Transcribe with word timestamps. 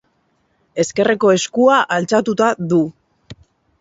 Ezkerreko 0.83 1.33
eskua 1.35 1.77
altxatuta 1.99 2.49
du. 2.73 2.81